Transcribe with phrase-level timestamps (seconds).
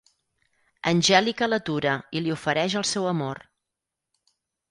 [0.91, 3.43] Angèlica l'atura i li ofereix el seu amor.